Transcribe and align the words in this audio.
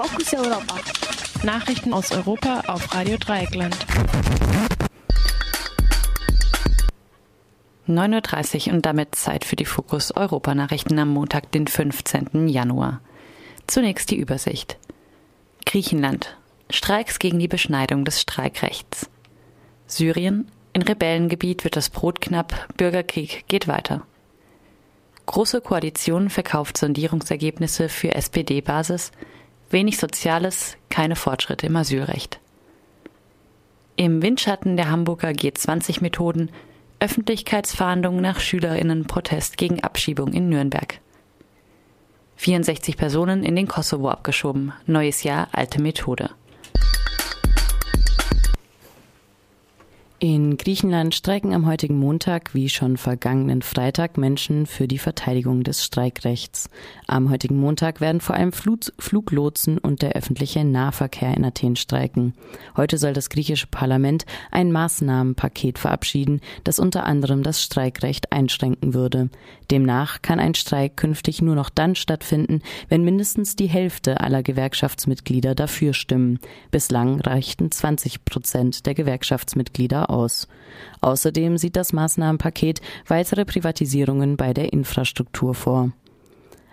Fokus 0.00 0.32
Europa. 0.32 0.76
Nachrichten 1.42 1.92
aus 1.92 2.12
Europa 2.12 2.60
auf 2.68 2.94
Radio 2.94 3.16
Dreieckland. 3.16 3.76
9.30 7.88 8.68
Uhr 8.68 8.74
und 8.74 8.86
damit 8.86 9.16
Zeit 9.16 9.44
für 9.44 9.56
die 9.56 9.64
Fokus 9.64 10.12
Europa 10.12 10.54
Nachrichten 10.54 11.00
am 11.00 11.08
Montag, 11.08 11.50
den 11.50 11.66
15. 11.66 12.46
Januar. 12.46 13.00
Zunächst 13.66 14.12
die 14.12 14.18
Übersicht. 14.18 14.78
Griechenland. 15.66 16.36
Streiks 16.70 17.18
gegen 17.18 17.40
die 17.40 17.48
Beschneidung 17.48 18.04
des 18.04 18.20
Streikrechts. 18.20 19.10
Syrien. 19.88 20.48
In 20.74 20.82
Rebellengebiet 20.82 21.64
wird 21.64 21.74
das 21.74 21.90
Brot 21.90 22.20
knapp, 22.20 22.68
Bürgerkrieg 22.76 23.48
geht 23.48 23.66
weiter. 23.66 24.06
Große 25.26 25.60
Koalition 25.60 26.30
verkauft 26.30 26.78
Sondierungsergebnisse 26.78 27.88
für 27.88 28.14
SPD-Basis, 28.14 29.10
wenig 29.70 29.98
Soziales, 29.98 30.76
keine 30.90 31.16
Fortschritte 31.16 31.66
im 31.66 31.76
Asylrecht. 31.76 32.40
Im 33.96 34.22
Windschatten 34.22 34.76
der 34.76 34.90
Hamburger 34.90 35.30
G20-Methoden 35.30 36.50
Öffentlichkeitsfahndung 37.00 38.20
nach 38.20 38.40
Schülerinnenprotest 38.40 39.56
gegen 39.56 39.82
Abschiebung 39.82 40.32
in 40.32 40.48
Nürnberg. 40.48 41.00
64 42.36 42.96
Personen 42.96 43.42
in 43.42 43.56
den 43.56 43.66
Kosovo 43.68 44.08
abgeschoben. 44.08 44.72
Neues 44.86 45.22
Jahr, 45.22 45.48
alte 45.52 45.80
Methode. 45.80 46.30
In 50.20 50.56
Griechenland 50.56 51.14
streiken 51.14 51.54
am 51.54 51.64
heutigen 51.64 51.96
Montag 51.96 52.52
wie 52.52 52.68
schon 52.68 52.96
vergangenen 52.96 53.62
Freitag 53.62 54.18
Menschen 54.18 54.66
für 54.66 54.88
die 54.88 54.98
Verteidigung 54.98 55.62
des 55.62 55.84
Streikrechts. 55.84 56.68
Am 57.06 57.30
heutigen 57.30 57.60
Montag 57.60 58.00
werden 58.00 58.20
vor 58.20 58.34
allem 58.34 58.50
Flug 58.50 58.80
Fluglotsen 58.98 59.78
und 59.78 60.02
der 60.02 60.14
öffentliche 60.14 60.64
Nahverkehr 60.64 61.36
in 61.36 61.44
Athen 61.44 61.76
streiken. 61.76 62.34
Heute 62.76 62.98
soll 62.98 63.12
das 63.12 63.30
griechische 63.30 63.68
Parlament 63.68 64.26
ein 64.50 64.72
Maßnahmenpaket 64.72 65.78
verabschieden, 65.78 66.40
das 66.64 66.80
unter 66.80 67.04
anderem 67.04 67.44
das 67.44 67.62
Streikrecht 67.62 68.32
einschränken 68.32 68.94
würde. 68.94 69.30
Demnach 69.70 70.20
kann 70.20 70.40
ein 70.40 70.56
Streik 70.56 70.96
künftig 70.96 71.42
nur 71.42 71.54
noch 71.54 71.70
dann 71.70 71.94
stattfinden, 71.94 72.62
wenn 72.88 73.04
mindestens 73.04 73.54
die 73.54 73.68
Hälfte 73.68 74.20
aller 74.20 74.42
Gewerkschaftsmitglieder 74.42 75.54
dafür 75.54 75.94
stimmen. 75.94 76.40
Bislang 76.72 77.20
reichten 77.20 77.70
20 77.70 78.24
Prozent 78.24 78.84
der 78.84 78.94
Gewerkschaftsmitglieder 78.94 80.07
aus. 80.08 80.48
Außerdem 81.00 81.58
sieht 81.58 81.76
das 81.76 81.92
Maßnahmenpaket 81.92 82.80
weitere 83.06 83.44
Privatisierungen 83.44 84.36
bei 84.36 84.52
der 84.52 84.72
Infrastruktur 84.72 85.54
vor. 85.54 85.92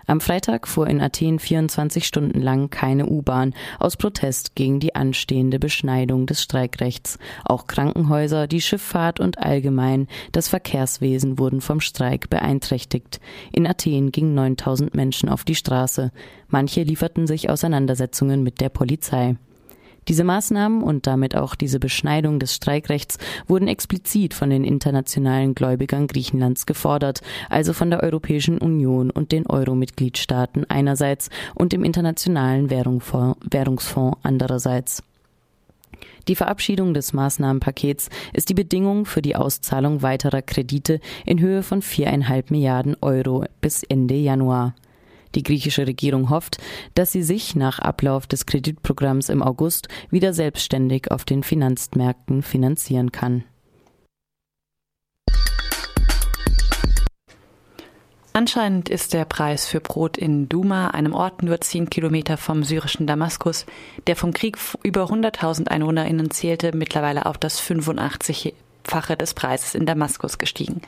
Am 0.07 0.21
Freitag 0.21 0.67
fuhr 0.67 0.87
in 0.87 1.01
Athen 1.01 1.39
24 1.39 2.05
Stunden 2.05 2.39
lang 2.39 2.69
keine 2.69 3.07
U-Bahn 3.07 3.55
aus 3.79 3.97
Protest 3.97 4.55
gegen 4.55 4.79
die 4.79 4.93
anstehende 4.93 5.57
Beschneidung 5.57 6.27
des 6.27 6.43
Streikrechts. 6.43 7.17
Auch 7.43 7.65
Krankenhäuser, 7.65 8.45
die 8.45 8.61
Schifffahrt 8.61 9.19
und 9.19 9.39
allgemein 9.39 10.07
das 10.31 10.47
Verkehrswesen 10.47 11.39
wurden 11.39 11.59
vom 11.59 11.81
Streik 11.81 12.29
beeinträchtigt. 12.29 13.19
In 13.51 13.65
Athen 13.65 14.11
gingen 14.11 14.35
9000 14.35 14.93
Menschen 14.93 15.27
auf 15.27 15.43
die 15.43 15.55
Straße. 15.55 16.11
Manche 16.49 16.83
lieferten 16.83 17.25
sich 17.25 17.49
Auseinandersetzungen 17.49 18.43
mit 18.43 18.61
der 18.61 18.69
Polizei. 18.69 19.37
Diese 20.07 20.23
Maßnahmen 20.23 20.83
und 20.83 21.07
damit 21.07 21.35
auch 21.35 21.55
diese 21.55 21.79
Beschneidung 21.79 22.39
des 22.39 22.53
Streikrechts 22.53 23.17
wurden 23.47 23.67
explizit 23.67 24.33
von 24.33 24.51
den 24.51 24.63
internationalen 24.63 25.55
Gläubigern 25.55 26.07
Griechenlands 26.07 26.65
gefordert, 26.65 27.21
also 27.49 27.73
von 27.73 27.89
der 27.89 28.03
Europäischen 28.03 28.59
Union 28.59 29.09
und 29.09 29.31
den 29.31 29.47
Euro-Mitgliedstaaten 29.47 30.65
einerseits 30.69 31.29
und 31.55 31.73
dem 31.73 31.83
Internationalen 31.83 32.69
Währungsfonds 32.69 34.19
andererseits. 34.21 35.01
Die 36.27 36.35
Verabschiedung 36.35 36.93
des 36.93 37.13
Maßnahmenpakets 37.13 38.09
ist 38.33 38.49
die 38.49 38.55
Bedingung 38.55 39.05
für 39.05 39.21
die 39.21 39.35
Auszahlung 39.35 40.01
weiterer 40.01 40.41
Kredite 40.41 40.99
in 41.25 41.39
Höhe 41.39 41.63
von 41.63 41.81
viereinhalb 41.81 42.51
Milliarden 42.51 42.95
Euro 43.01 43.45
bis 43.61 43.83
Ende 43.83 44.15
Januar. 44.15 44.75
Die 45.35 45.43
griechische 45.43 45.85
Regierung 45.85 46.29
hofft, 46.29 46.57
dass 46.95 47.11
sie 47.11 47.23
sich 47.23 47.55
nach 47.55 47.79
Ablauf 47.79 48.25
des 48.25 48.45
Kreditprogramms 48.45 49.29
im 49.29 49.43
August 49.43 49.89
wieder 50.09 50.33
selbstständig 50.33 51.11
auf 51.11 51.25
den 51.25 51.43
Finanzmärkten 51.43 52.41
finanzieren 52.41 53.11
kann. 53.11 53.43
Anscheinend 58.31 58.89
ist 58.89 59.13
der 59.13 59.23
Preis 59.23 59.65
für 59.65 59.79
Brot 59.79 60.17
in 60.17 60.49
Duma, 60.49 60.89
einem 60.89 61.13
Ort 61.13 61.41
nur 61.41 61.61
zehn 61.61 61.89
Kilometer 61.89 62.35
vom 62.35 62.65
syrischen 62.65 63.07
Damaskus, 63.07 63.65
der 64.07 64.17
vom 64.17 64.33
Krieg 64.33 64.57
über 64.83 65.05
100.000 65.05 65.69
EinwohnerInnen 65.69 66.31
zählte, 66.31 66.75
mittlerweile 66.75 67.27
auf 67.27 67.37
das 67.37 67.61
85-fache 67.61 69.15
des 69.15 69.33
Preises 69.35 69.73
in 69.73 69.85
Damaskus 69.85 70.37
gestiegen. 70.37 70.81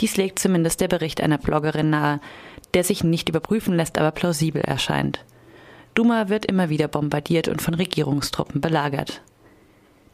Dies 0.00 0.16
legt 0.16 0.38
zumindest 0.38 0.80
der 0.80 0.88
Bericht 0.88 1.20
einer 1.20 1.38
Bloggerin 1.38 1.90
nahe, 1.90 2.20
der 2.74 2.84
sich 2.84 3.02
nicht 3.02 3.28
überprüfen 3.28 3.74
lässt, 3.74 3.98
aber 3.98 4.10
plausibel 4.10 4.62
erscheint. 4.62 5.24
Duma 5.94 6.28
wird 6.28 6.46
immer 6.46 6.68
wieder 6.68 6.86
bombardiert 6.86 7.48
und 7.48 7.60
von 7.60 7.74
Regierungstruppen 7.74 8.60
belagert. 8.60 9.22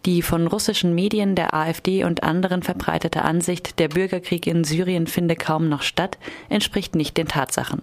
Die 0.07 0.21
von 0.23 0.47
russischen 0.47 0.95
Medien, 0.95 1.35
der 1.35 1.55
AfD 1.55 2.05
und 2.05 2.23
anderen 2.23 2.63
verbreitete 2.63 3.23
Ansicht, 3.23 3.79
der 3.79 3.89
Bürgerkrieg 3.89 4.47
in 4.47 4.65
Syrien 4.65 5.07
finde 5.07 5.35
kaum 5.35 5.69
noch 5.69 5.83
statt, 5.83 6.19
entspricht 6.51 6.95
nicht 6.95 7.17
den 7.17 7.29
Tatsachen. 7.29 7.83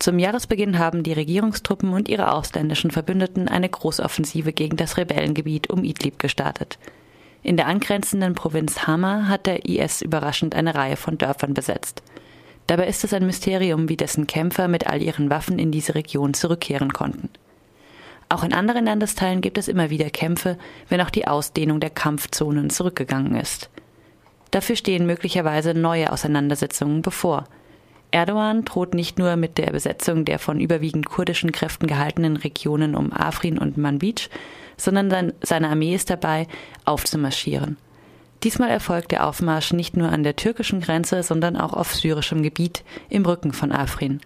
Zum 0.00 0.18
Jahresbeginn 0.18 0.80
haben 0.80 1.04
die 1.04 1.12
Regierungstruppen 1.12 1.92
und 1.92 2.08
ihre 2.08 2.32
ausländischen 2.32 2.90
Verbündeten 2.90 3.48
eine 3.48 3.68
Großoffensive 3.68 4.52
gegen 4.52 4.76
das 4.76 4.96
Rebellengebiet 4.96 5.70
um 5.70 5.84
Idlib 5.84 6.18
gestartet. 6.18 6.78
In 7.44 7.58
der 7.58 7.66
angrenzenden 7.66 8.34
Provinz 8.34 8.86
Hama 8.86 9.28
hat 9.28 9.44
der 9.44 9.68
IS 9.68 10.00
überraschend 10.00 10.54
eine 10.54 10.74
Reihe 10.74 10.96
von 10.96 11.18
Dörfern 11.18 11.52
besetzt. 11.52 12.02
Dabei 12.66 12.86
ist 12.86 13.04
es 13.04 13.12
ein 13.12 13.26
Mysterium, 13.26 13.90
wie 13.90 13.98
dessen 13.98 14.26
Kämpfer 14.26 14.66
mit 14.66 14.86
all 14.86 15.02
ihren 15.02 15.28
Waffen 15.28 15.58
in 15.58 15.70
diese 15.70 15.94
Region 15.94 16.32
zurückkehren 16.32 16.94
konnten. 16.94 17.28
Auch 18.30 18.44
in 18.44 18.54
anderen 18.54 18.86
Landesteilen 18.86 19.42
gibt 19.42 19.58
es 19.58 19.68
immer 19.68 19.90
wieder 19.90 20.08
Kämpfe, 20.08 20.56
wenn 20.88 21.02
auch 21.02 21.10
die 21.10 21.26
Ausdehnung 21.26 21.80
der 21.80 21.90
Kampfzonen 21.90 22.70
zurückgegangen 22.70 23.36
ist. 23.36 23.68
Dafür 24.50 24.76
stehen 24.76 25.04
möglicherweise 25.04 25.74
neue 25.74 26.10
Auseinandersetzungen 26.12 27.02
bevor. 27.02 27.44
Erdogan 28.14 28.64
droht 28.64 28.94
nicht 28.94 29.18
nur 29.18 29.34
mit 29.34 29.58
der 29.58 29.72
Besetzung 29.72 30.24
der 30.24 30.38
von 30.38 30.60
überwiegend 30.60 31.06
kurdischen 31.06 31.50
Kräften 31.50 31.88
gehaltenen 31.88 32.36
Regionen 32.36 32.94
um 32.94 33.12
Afrin 33.12 33.58
und 33.58 33.76
Manbij, 33.76 34.28
sondern 34.76 35.32
seine 35.42 35.68
Armee 35.68 35.96
ist 35.96 36.10
dabei, 36.10 36.46
aufzumarschieren. 36.84 37.76
Diesmal 38.44 38.70
erfolgt 38.70 39.10
der 39.10 39.26
Aufmarsch 39.26 39.72
nicht 39.72 39.96
nur 39.96 40.10
an 40.10 40.22
der 40.22 40.36
türkischen 40.36 40.80
Grenze, 40.80 41.24
sondern 41.24 41.56
auch 41.56 41.72
auf 41.72 41.92
syrischem 41.92 42.44
Gebiet 42.44 42.84
im 43.08 43.26
Rücken 43.26 43.52
von 43.52 43.72
Afrin. 43.72 44.20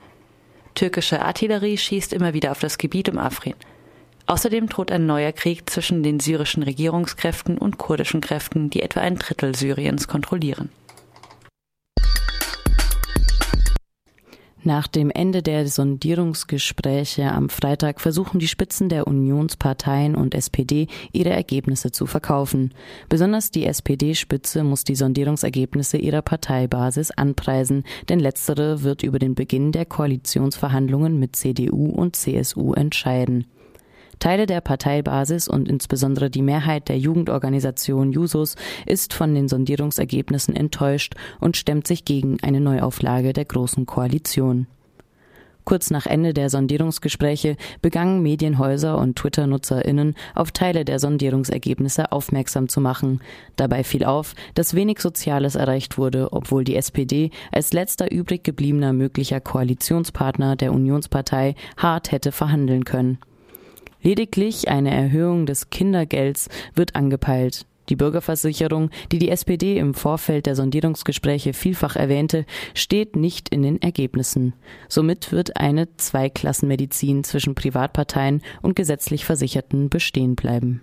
Türkische 0.75 1.23
Artillerie 1.25 1.79
schießt 1.79 2.13
immer 2.13 2.35
wieder 2.35 2.51
auf 2.51 2.59
das 2.59 2.77
Gebiet 2.77 3.09
um 3.09 3.17
Afrin. 3.17 3.55
Außerdem 4.27 4.69
droht 4.69 4.93
ein 4.93 5.07
neuer 5.07 5.33
Krieg 5.33 5.71
zwischen 5.71 6.03
den 6.03 6.21
syrischen 6.21 6.63
Regierungskräften 6.63 7.57
und 7.57 7.79
kurdischen 7.79 8.21
Kräften, 8.21 8.69
die 8.69 8.83
etwa 8.83 9.01
ein 9.01 9.17
Drittel 9.17 9.55
Syriens 9.55 10.09
kontrollieren. 10.09 10.69
Nach 14.69 14.87
dem 14.87 15.09
Ende 15.09 15.43
der 15.43 15.67
Sondierungsgespräche 15.67 17.33
am 17.33 17.49
Freitag 17.49 18.03
versuchen 18.03 18.39
die 18.39 18.49
Spitzen 18.49 18.91
der 18.91 19.07
Unionsparteien 19.07 20.15
und 20.15 20.35
SPD 20.35 20.89
ihre 21.11 21.31
Ergebnisse 21.31 21.91
zu 21.91 22.05
verkaufen. 22.05 22.75
Besonders 23.09 23.51
die 23.51 23.65
SPD-Spitze 23.65 24.65
muss 24.65 24.85
die 24.85 24.95
Sondierungsergebnisse 24.95 25.97
ihrer 25.97 26.21
Parteibasis 26.21 27.11
anpreisen, 27.11 27.85
denn 28.11 28.21
letztere 28.21 28.83
wird 28.83 29.03
über 29.03 29.19
den 29.19 29.35
Beginn 29.35 29.73
der 29.73 29.87
Koalitionsverhandlungen 29.87 31.19
mit 31.19 31.35
CDU 31.35 31.87
und 31.89 32.15
CSU 32.15 32.75
entscheiden. 32.75 33.47
Teile 34.19 34.47
der 34.47 34.61
Parteibasis 34.61 35.49
und 35.49 35.69
insbesondere 35.69 36.31
die 36.31 36.43
Mehrheit 36.43 36.89
der 36.89 36.99
Jugendorganisation 36.99 38.13
Jusos 38.13 38.57
ist 38.87 39.15
von 39.15 39.35
den 39.35 39.49
Sondierungsergebnissen 39.49 40.57
enttäuscht 40.57 41.15
und 41.41 41.57
stemmt 41.57 41.87
sich 41.87 42.05
gegen 42.05 42.39
eine 42.43 42.61
Neuauflage 42.61 43.33
der 43.33 43.45
Großen 43.45 43.87
Koalition. 43.87 44.67
Kurz 45.69 45.91
nach 45.91 46.07
Ende 46.07 46.33
der 46.33 46.49
Sondierungsgespräche 46.49 47.59
begannen 47.83 48.23
Medienhäuser 48.23 48.97
und 48.97 49.17
Twitter-NutzerInnen 49.17 50.15
auf 50.35 50.51
Teile 50.51 50.87
der 50.87 50.99
Sondierungsergebnisse 50.99 52.11
aufmerksam 52.11 52.71
zu 52.71 52.81
machen. 52.81 53.21
Dabei 53.57 53.85
fiel 53.85 54.05
auf, 54.05 54.35
dass 54.55 54.73
wenig 54.73 55.01
Soziales 55.01 55.57
erreicht 55.57 55.99
wurde, 55.99 56.33
obwohl 56.33 56.65
die 56.65 56.75
SPD 56.75 57.33
als 57.53 57.75
letzter 57.75 58.11
übrig 58.11 58.45
gebliebener 58.45 58.95
möglicher 58.95 59.43
Koalitionspartner 59.43 60.57
der 60.57 60.73
Unionspartei 60.73 61.55
hart 61.77 62.13
hätte 62.13 62.33
verhandeln 62.33 62.87
können. 62.87 63.19
Lediglich 64.03 64.69
eine 64.69 64.95
Erhöhung 64.95 65.47
des 65.47 65.71
Kindergelds 65.71 66.49
wird 66.75 66.95
angepeilt. 66.95 67.67
Die 67.89 67.97
Bürgerversicherung, 67.97 68.91
die 69.11 69.19
die 69.19 69.31
SPD 69.31 69.79
im 69.79 69.95
Vorfeld 69.95 70.47
der 70.47 70.55
Sondierungsgespräche 70.55 71.55
vielfach 71.55 71.97
erwähnte, 71.97 72.45
steht 72.75 73.17
nicht 73.17 73.49
in 73.49 73.63
den 73.63 73.81
Ergebnissen. 73.81 74.53
Somit 74.89 75.33
wird 75.33 75.57
eine 75.57 75.89
Zweiklassenmedizin 75.97 77.25
zwischen 77.25 77.55
Privatparteien 77.55 78.43
und 78.61 78.77
gesetzlich 78.77 79.25
Versicherten 79.25 79.89
bestehen 79.89 80.37
bleiben. 80.37 80.83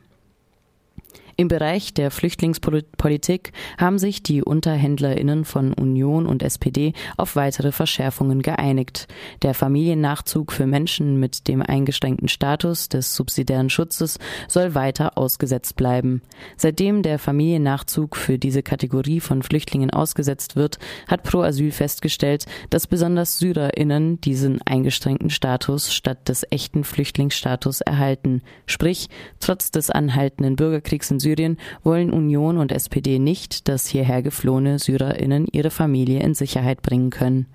Im 1.37 1.49
Bereich 1.49 1.93
der 1.93 2.11
Flüchtlingspolitik 2.11 3.51
haben 3.77 3.99
sich 3.99 4.23
die 4.23 4.41
Unterhändlerinnen 4.41 5.43
von 5.43 5.73
Union 5.73 6.27
und 6.27 6.41
SPD 6.41 6.93
auf 7.17 7.35
weitere 7.35 7.73
Verschärfungen 7.73 8.41
geeinigt. 8.41 9.09
Der 9.41 9.53
Familiennachzug 9.53 10.53
für 10.53 10.65
Menschen 10.65 11.19
mit 11.19 11.49
dem 11.49 11.61
eingeschränkten 11.61 12.29
Status 12.29 12.87
des 12.87 13.13
subsidiären 13.15 13.69
Schutzes 13.69 14.17
soll 14.47 14.75
weiter 14.75 15.17
ausgesetzt 15.17 15.75
bleiben. 15.75 16.21
Seitdem 16.55 17.01
der 17.01 17.19
Familiennachzug 17.19 18.15
für 18.15 18.39
diese 18.39 18.63
Kategorie 18.63 19.19
von 19.19 19.43
Flüchtlingen 19.43 19.89
ausgesetzt 19.89 20.55
wird, 20.55 20.79
hat 21.05 21.23
Pro 21.23 21.41
Asyl 21.41 21.71
festgestellt, 21.71 22.45
dass 22.69 22.87
besonders 22.87 23.39
Syrerinnen 23.39 24.21
diesen 24.21 24.61
eingeschränkten 24.61 25.29
Status 25.29 25.93
statt 25.93 26.29
des 26.29 26.45
echten 26.49 26.85
Flüchtlingsstatus 26.85 27.81
erhalten. 27.81 28.41
Sprich, 28.67 29.09
trotz 29.41 29.69
des 29.71 29.89
anhaltenden 29.89 30.55
Bürgerkriegs 30.55 31.11
in 31.11 31.19
Syrien 31.25 31.57
wollen 31.83 32.11
Union 32.11 32.59
und 32.59 32.71
SPD 32.71 33.17
nicht, 33.17 33.67
dass 33.67 33.87
hierher 33.87 34.21
geflohene 34.21 34.77
SyrerInnen 34.77 35.47
ihre 35.51 35.71
Familie 35.71 36.19
in 36.19 36.35
Sicherheit 36.35 36.83
bringen 36.83 37.09
können. 37.09 37.47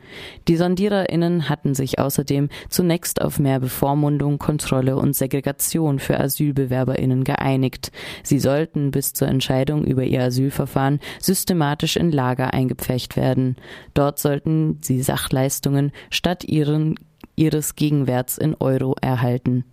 Die 0.49 0.57
SondiererInnen 0.57 1.49
hatten 1.49 1.75
sich 1.75 2.01
außerdem 2.01 2.49
zunächst 2.69 3.23
auf 3.23 3.39
mehr 3.39 3.61
Bevormundung, 3.61 4.39
Kontrolle 4.39 4.97
und 4.97 5.15
Segregation 5.15 6.01
für 6.01 6.19
AsylbewerberInnen 6.19 7.23
geeinigt. 7.23 7.93
Sie 8.25 8.41
sollten 8.41 8.91
bis 8.91 9.13
zur 9.13 9.29
Entscheidung 9.29 9.85
über 9.85 10.03
ihr 10.03 10.25
Asylverfahren 10.25 10.99
systematisch 11.21 11.97
in 11.97 12.11
Lager 12.11 12.53
eingepfercht 12.53 13.17
werden. 13.17 13.55
Dort 13.95 14.19
sollten 14.19 14.79
sie 14.83 15.01
Sachleistungen 15.01 15.93
statt 16.11 16.43
ihren 16.43 16.97
ihres 17.37 17.77
Gegenwerts 17.77 18.37
in 18.37 18.57
Euro 18.57 18.97
erhalten. 19.01 19.65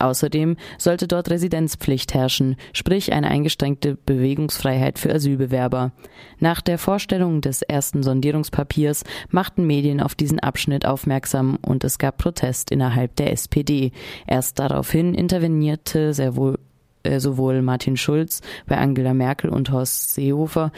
Außerdem 0.00 0.56
sollte 0.78 1.06
dort 1.06 1.30
Residenzpflicht 1.30 2.14
herrschen, 2.14 2.56
sprich 2.72 3.12
eine 3.12 3.28
eingeschränkte 3.28 3.96
Bewegungsfreiheit 4.06 4.98
für 4.98 5.12
Asylbewerber. 5.12 5.92
Nach 6.38 6.60
der 6.60 6.78
Vorstellung 6.78 7.42
des 7.42 7.62
ersten 7.62 8.02
Sondierungspapiers 8.02 9.04
machten 9.28 9.66
Medien 9.66 10.00
auf 10.00 10.14
diesen 10.14 10.40
Abschnitt 10.40 10.86
aufmerksam 10.86 11.58
und 11.60 11.84
es 11.84 11.98
gab 11.98 12.18
Protest 12.18 12.70
innerhalb 12.70 13.14
der 13.16 13.32
SPD. 13.32 13.92
Erst 14.26 14.58
daraufhin 14.58 15.14
intervenierte 15.14 16.14
sehr 16.14 16.34
wohl 16.34 16.58
äh, 17.02 17.20
sowohl 17.20 17.62
Martin 17.62 17.96
Schulz 17.96 18.40
bei 18.66 18.78
Angela 18.78 19.14
Merkel 19.14 19.50
und 19.50 19.70
Horst 19.70 20.14
Seehofer, 20.14 20.72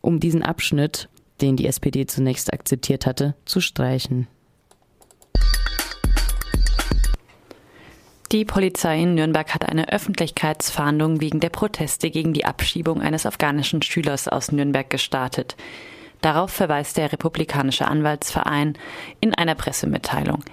um 0.00 0.20
diesen 0.20 0.42
Abschnitt, 0.42 1.08
den 1.40 1.56
die 1.56 1.66
SPD 1.66 2.06
zunächst 2.06 2.52
akzeptiert 2.52 3.06
hatte, 3.06 3.34
zu 3.44 3.60
streichen. 3.60 4.28
Die 8.30 8.44
Polizei 8.44 9.00
in 9.00 9.14
Nürnberg 9.14 9.54
hat 9.54 9.66
eine 9.66 9.88
Öffentlichkeitsfahndung 9.88 11.22
wegen 11.22 11.40
der 11.40 11.48
Proteste 11.48 12.10
gegen 12.10 12.34
die 12.34 12.44
Abschiebung 12.44 13.00
eines 13.00 13.24
afghanischen 13.24 13.80
Schülers 13.80 14.28
aus 14.28 14.52
Nürnberg 14.52 14.90
gestartet. 14.90 15.56
Darauf 16.20 16.50
verweist 16.50 16.98
der 16.98 17.10
Republikanische 17.10 17.88
Anwaltsverein 17.88 18.76
in 19.20 19.34
einer 19.34 19.54
Pressemitteilung. 19.54 20.44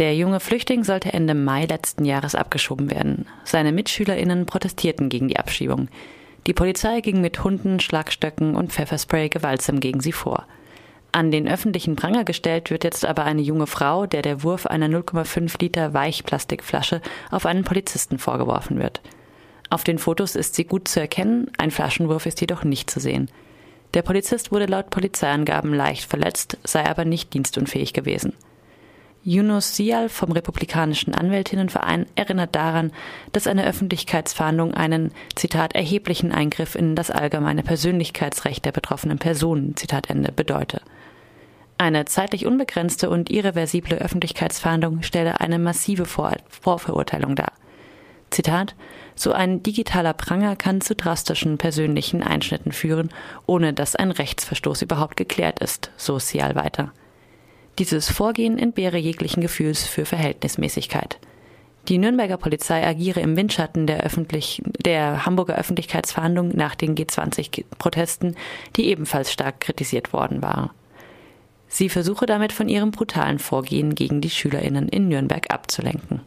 Der 0.00 0.16
junge 0.16 0.40
Flüchtling 0.40 0.82
sollte 0.82 1.12
Ende 1.12 1.34
Mai 1.34 1.66
letzten 1.66 2.04
Jahres 2.04 2.34
abgeschoben 2.34 2.90
werden. 2.90 3.26
Seine 3.44 3.70
MitschülerInnen 3.70 4.46
protestierten 4.46 5.08
gegen 5.08 5.28
die 5.28 5.38
Abschiebung. 5.38 5.88
Die 6.48 6.54
Polizei 6.54 7.00
ging 7.00 7.20
mit 7.20 7.44
Hunden, 7.44 7.78
Schlagstöcken 7.78 8.56
und 8.56 8.72
Pfefferspray 8.72 9.28
gewaltsam 9.28 9.78
gegen 9.78 10.00
sie 10.00 10.12
vor. 10.12 10.46
An 11.12 11.32
den 11.32 11.48
öffentlichen 11.48 11.96
Pranger 11.96 12.24
gestellt 12.24 12.70
wird 12.70 12.84
jetzt 12.84 13.04
aber 13.04 13.24
eine 13.24 13.42
junge 13.42 13.66
Frau, 13.66 14.06
der 14.06 14.22
der 14.22 14.44
Wurf 14.44 14.66
einer 14.66 14.86
0,5 14.86 15.60
Liter 15.60 15.92
Weichplastikflasche 15.92 17.00
auf 17.30 17.46
einen 17.46 17.64
Polizisten 17.64 18.18
vorgeworfen 18.18 18.78
wird. 18.78 19.00
Auf 19.70 19.82
den 19.82 19.98
Fotos 19.98 20.36
ist 20.36 20.54
sie 20.54 20.64
gut 20.64 20.86
zu 20.86 21.00
erkennen, 21.00 21.50
ein 21.58 21.72
Flaschenwurf 21.72 22.26
ist 22.26 22.40
jedoch 22.40 22.62
nicht 22.62 22.90
zu 22.90 23.00
sehen. 23.00 23.28
Der 23.94 24.02
Polizist 24.02 24.52
wurde 24.52 24.66
laut 24.66 24.90
Polizeiangaben 24.90 25.74
leicht 25.74 26.08
verletzt, 26.08 26.58
sei 26.62 26.88
aber 26.88 27.04
nicht 27.04 27.34
dienstunfähig 27.34 27.92
gewesen. 27.92 28.34
Yunus 29.22 29.76
Sial 29.76 30.08
vom 30.08 30.32
Republikanischen 30.32 31.14
Anwältinnenverein 31.14 32.06
erinnert 32.14 32.54
daran, 32.54 32.92
dass 33.32 33.46
eine 33.46 33.66
Öffentlichkeitsfahndung 33.66 34.72
einen, 34.74 35.12
Zitat, 35.34 35.74
erheblichen 35.74 36.32
Eingriff 36.32 36.74
in 36.74 36.94
das 36.94 37.10
allgemeine 37.10 37.62
Persönlichkeitsrecht 37.62 38.64
der 38.64 38.72
betroffenen 38.72 39.18
Personen, 39.18 39.76
Zitat 39.76 40.08
Ende, 40.08 40.32
bedeute. 40.32 40.80
Eine 41.80 42.04
zeitlich 42.04 42.44
unbegrenzte 42.44 43.08
und 43.08 43.30
irreversible 43.30 43.96
Öffentlichkeitsfahndung 43.96 45.00
stelle 45.00 45.40
eine 45.40 45.58
massive 45.58 46.04
Vor 46.04 46.36
Vorverurteilung 46.50 47.36
dar. 47.36 47.52
Zitat 48.28 48.74
So 49.14 49.32
ein 49.32 49.62
digitaler 49.62 50.12
Pranger 50.12 50.56
kann 50.56 50.82
zu 50.82 50.94
drastischen 50.94 51.56
persönlichen 51.56 52.22
Einschnitten 52.22 52.72
führen, 52.72 53.08
ohne 53.46 53.72
dass 53.72 53.96
ein 53.96 54.10
Rechtsverstoß 54.10 54.82
überhaupt 54.82 55.16
geklärt 55.16 55.60
ist, 55.60 55.90
so 55.96 56.18
Sial 56.18 56.54
weiter. 56.54 56.92
Dieses 57.78 58.10
Vorgehen 58.10 58.58
entbehre 58.58 58.98
jeglichen 58.98 59.40
Gefühls 59.40 59.86
für 59.86 60.04
Verhältnismäßigkeit. 60.04 61.18
Die 61.88 61.96
Nürnberger 61.96 62.36
Polizei 62.36 62.86
agiere 62.86 63.20
im 63.20 63.38
Windschatten 63.38 63.86
der, 63.86 64.00
öffentlich, 64.02 64.60
der 64.84 65.24
Hamburger 65.24 65.54
Öffentlichkeitsverhandlung 65.54 66.48
nach 66.48 66.74
den 66.74 66.94
G20-Protesten, 66.94 68.36
die 68.76 68.88
ebenfalls 68.88 69.32
stark 69.32 69.60
kritisiert 69.60 70.12
worden 70.12 70.42
waren. 70.42 70.68
Sie 71.72 71.88
versuche 71.88 72.26
damit 72.26 72.52
von 72.52 72.68
ihrem 72.68 72.90
brutalen 72.90 73.38
Vorgehen 73.38 73.94
gegen 73.94 74.20
die 74.20 74.28
Schülerinnen 74.28 74.88
in 74.88 75.06
Nürnberg 75.08 75.50
abzulenken. 75.54 76.20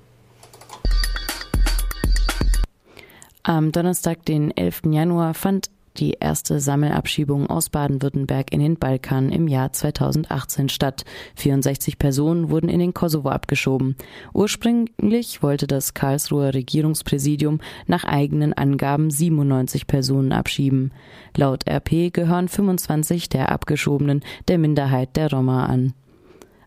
Am 3.44 3.74
Donnerstag, 3.74 4.24
den 4.24 4.56
11. 4.56 4.84
Januar, 4.90 5.34
fand 5.34 5.70
die 5.98 6.18
erste 6.20 6.60
Sammelabschiebung 6.60 7.48
aus 7.48 7.70
Baden-Württemberg 7.70 8.52
in 8.52 8.60
den 8.60 8.78
Balkan 8.78 9.30
im 9.30 9.48
Jahr 9.48 9.74
2018 9.74 10.70
statt. 10.70 11.06
64 11.36 11.98
Personen 11.98 12.50
wurden 12.50 12.70
in 12.70 12.80
den 12.80 12.94
Kosovo 12.94 13.30
abgeschoben. 13.30 13.96
Ursprünglich 14.34 15.44
wollte 15.44 15.68
das 15.68 15.94
Karlsruher 15.94 16.54
Regierungspräsidium 16.54 17.60
nach 17.88 18.04
eigenen 18.04 18.54
Angaben 18.54 19.10
97 19.10 19.88
Personen 19.88 20.32
abschieben. 20.32 20.92
Laut 21.36 21.68
RP 21.68 22.12
gehören 22.14 22.48
25 22.48 23.30
der 23.30 23.52
Abgeschobenen 23.52 24.22
der 24.48 24.58
Minderheit 24.58 25.16
der 25.16 25.32
Roma 25.32 25.66
an. 25.66 25.94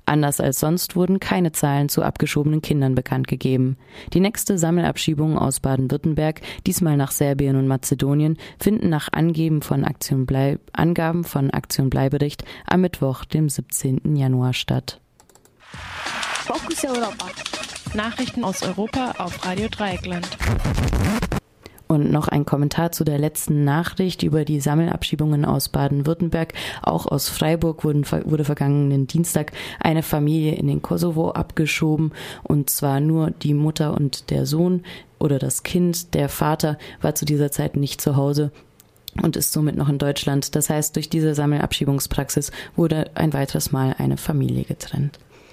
Anders 0.07 0.41
als 0.41 0.61
sonst 0.61 0.95
wurden 0.95 1.19
keine 1.19 1.51
Zahlen 1.51 1.89
zu 1.89 2.03
abgeschobenen 2.03 2.63
Kindern 2.63 2.95
bekannt 2.95 3.27
gegeben. 3.27 3.77
Die 4.13 4.21
nächste 4.21 4.57
Sammelabschiebung 4.57 5.37
aus 5.37 5.59
Baden-Württemberg, 5.59 6.41
diesmal 6.65 6.97
nach 6.97 7.11
Serbien 7.11 7.57
und 7.57 7.67
Mazedonien, 7.67 8.39
finden 8.59 8.89
nach 8.89 9.09
Angeben 9.13 9.63
von 9.63 9.85
Aktion 9.85 10.25
Blei 10.25 10.59
Angaben 10.73 11.25
von 11.25 11.51
Aktion 11.51 11.91
Bleibericht 11.91 12.45
am 12.67 12.83
Mittwoch, 12.83 13.25
dem 13.25 13.49
17. 13.49 14.15
Januar 14.15 14.53
statt. 14.53 15.01
Fokus 16.45 16.85
Europa. 16.85 17.27
Nachrichten 17.95 18.45
aus 18.45 18.63
Europa 18.63 19.15
auf 19.19 19.45
Radio 19.45 19.69
Dreieckland. 19.69 20.29
Und 21.89 22.11
noch 22.11 22.27
ein 22.27 22.45
Kommentar 22.45 22.91
zu 22.91 23.05
der 23.05 23.19
letzten 23.19 23.65
Nachricht 23.65 24.25
über 24.25 24.45
die 24.45 24.61
Sammelabschiebungen 24.61 25.45
aus 25.45 25.69
Baden-Württemberg. 25.69 26.53
Auch 26.83 27.07
aus 27.07 27.29
Freiburg 27.29 27.85
wurden, 27.85 28.05
wurde 28.25 28.45
vergangenen 28.45 29.07
Dienstag 29.07 29.53
eine 29.79 30.03
Familie 30.03 30.57
in 30.57 30.67
den 30.67 30.83
Kosovo 30.83 31.31
abgeschoben. 31.31 32.13
Und 32.43 32.71
zwar 32.71 32.99
nur 33.01 33.31
die 33.31 33.55
Mutter 33.55 33.95
und 33.95 34.31
der 34.31 34.47
Sohn 34.47 34.83
oder 35.21 35.39
das 35.39 35.63
Kind. 35.63 36.15
Der 36.15 36.29
Vater 36.29 36.77
war 37.01 37.15
zu 37.15 37.25
dieser 37.25 37.53
Zeit 37.53 37.77
nicht 37.77 38.01
zu 38.01 38.17
Hause 38.17 38.51
und 39.23 39.37
ist 39.37 39.53
somit 39.53 39.77
noch 39.77 39.89
in 39.89 39.99
Deutschland. 39.99 40.55
Das 40.55 40.69
heißt, 40.69 40.97
durch 40.97 41.09
diese 41.09 41.35
Sammelabschiebungspraxis 41.35 42.51
wurde 42.75 43.11
ein 43.15 43.33
weiteres 43.33 43.73
Mal 43.73 43.95
eine 43.99 44.17
Familie 44.17 44.65
getrennt. 44.65 45.19